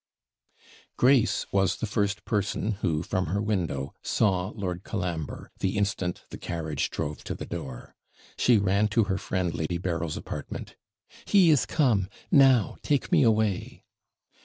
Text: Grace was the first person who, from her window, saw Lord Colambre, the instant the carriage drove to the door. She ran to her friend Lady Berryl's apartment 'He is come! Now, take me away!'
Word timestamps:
Grace 0.97 1.45
was 1.51 1.75
the 1.75 1.85
first 1.85 2.25
person 2.25 2.71
who, 2.81 3.03
from 3.03 3.27
her 3.27 3.39
window, 3.39 3.93
saw 4.01 4.47
Lord 4.49 4.83
Colambre, 4.83 5.51
the 5.59 5.77
instant 5.77 6.23
the 6.31 6.39
carriage 6.39 6.89
drove 6.89 7.23
to 7.25 7.35
the 7.35 7.45
door. 7.45 7.93
She 8.35 8.57
ran 8.57 8.87
to 8.87 9.03
her 9.03 9.19
friend 9.19 9.53
Lady 9.53 9.77
Berryl's 9.77 10.17
apartment 10.17 10.75
'He 11.25 11.51
is 11.51 11.67
come! 11.67 12.09
Now, 12.31 12.77
take 12.81 13.11
me 13.11 13.21
away!' 13.21 13.83